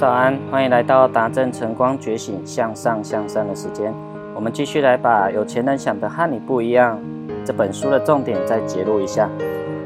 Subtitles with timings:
[0.00, 3.92] 早安，欢迎来到达正晨光觉醒向上向善的时间。
[4.34, 6.98] 我们继续来把有钱人想的和你不一样
[7.44, 9.28] 这本书的重点再揭露一下。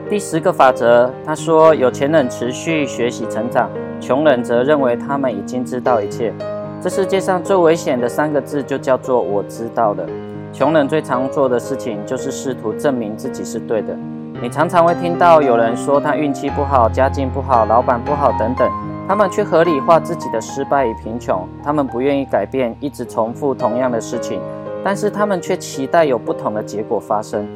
[0.08, 3.68] 第十个法则，他说有钱人持续学习成长，
[4.00, 6.32] 穷人则认为他们已经知道一切。
[6.80, 10.06] 这世界上最危险的三个字就叫做我知道的。
[10.52, 13.92] 穷人最常做的事情就是试图证明自己是对的。
[14.40, 18.70] 你常常会听到有人说他运气不好、家境不好、老板不好等等。
[19.06, 24.40] 他们却合理化自己的失败与贫穷，他们不愿意改变，一直重复同样的事情，
[24.82, 27.46] 但是他们却期待有不同的结果发生。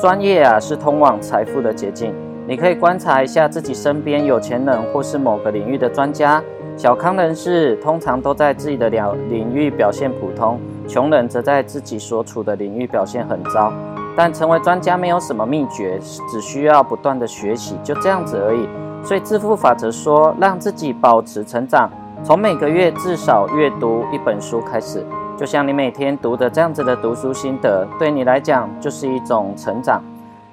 [0.00, 2.14] 专业啊，是通往财富的捷径。
[2.46, 6.42] 你可以观察一下自己身边有钱人或是某个领域的专家，
[6.76, 13.72] 小康人士通常都在自己的领领域表现普通，穷人则在自己所处的领域表现很糟。
[14.16, 15.98] 但成为专家没有什么秘诀，
[16.30, 18.68] 只需要不断的学习，就这样子而已。
[19.04, 21.90] 所以致富法则说，让自己保持成长，
[22.22, 25.04] 从每个月至少阅读一本书开始，
[25.36, 30.00] 就像你每天读的这样子的读书心得，对你来讲就是一种成长。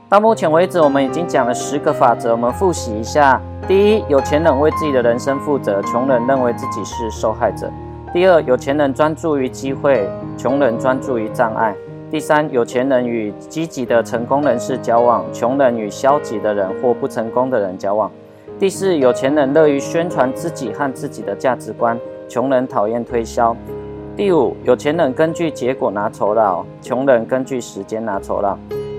[0.10, 7.68] 到目前为止，我们已经讲了十个法则，我们复习一下：第一，有钱人为自己的人生负责，穷人认为自己是受害者；
[8.12, 11.76] 第二，有钱人专注于机会，穷人专注于障碍；
[12.10, 18.10] 第三，有钱人与积极的成功人士交往，穷人与消极的人或不成功的人交往。
[18.60, 23.56] 第四，有钱人乐于宣传自己和自己的价值观，穷人讨厌推销。
[24.18, 28.58] 第五，有钱人根据结果拿酬劳，穷人根据时间拿酬劳。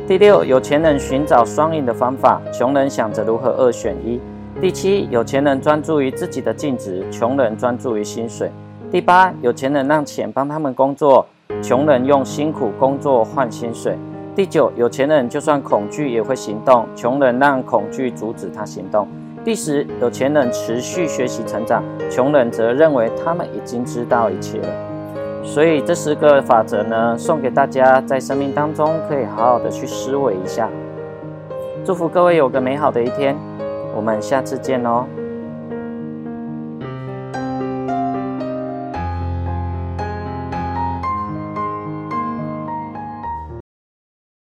[0.09, 4.19] 第六，有钱人寻找双赢的方法，穷人想着如何二选一。
[4.63, 8.51] 第七，有钱人专注于自己的净值，穷人专注于薪水。
[8.91, 11.27] 第八，有钱人让钱帮他们工作，
[11.61, 13.95] 穷人用辛苦工作换薪水。
[14.35, 19.07] 第九，有钱人就算恐惧也会行动，穷人让恐惧阻止他行动。
[19.43, 24.69] 第十，有钱人持续学习成长，穷人则认为他们已经知道一切了。
[25.43, 30.69] 所以这十个法则呢，送给大家，在生命当中可以好好的去思维一下。
[31.87, 33.35] 祝福各位有个美好的一天，
[33.97, 35.07] 我们下次见哦。